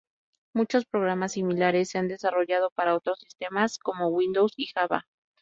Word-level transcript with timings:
Muchos 0.55 0.85
programas 0.87 1.33
similares 1.33 1.89
se 1.91 1.99
han 1.99 2.07
desarrollado 2.07 2.71
para 2.71 2.95
otros 2.95 3.19
sistemas 3.19 3.77
como 3.77 4.07
Windows 4.07 4.53
y 4.57 4.65
Java. 4.65 5.05